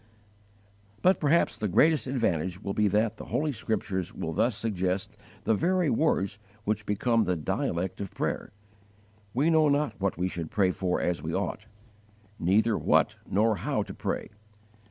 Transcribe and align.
But 1.03 1.19
perhaps 1.19 1.55
the 1.57 1.67
greatest 1.67 2.07
advantage 2.07 2.59
will 2.59 2.73
be 2.73 2.87
that 2.87 3.17
the 3.17 3.25
Holy 3.25 3.51
Scriptures 3.51 4.11
will 4.15 4.33
thus 4.33 4.57
suggest 4.57 5.15
the 5.43 5.53
very 5.53 5.91
words 5.91 6.39
which 6.63 6.87
become 6.87 7.25
the 7.25 7.35
dialect 7.35 8.01
of 8.01 8.09
prayer. 8.09 8.51
"We 9.35 9.51
know 9.51 9.69
not 9.69 10.01
what 10.01 10.17
we 10.17 10.27
should 10.27 10.49
pray 10.49 10.71
for 10.71 10.99
as 10.99 11.21
we 11.21 11.35
ought" 11.35 11.67
neither 12.39 12.75
what 12.79 13.17
nor 13.29 13.57
how 13.57 13.83
to 13.83 13.93
pray. 13.93 14.31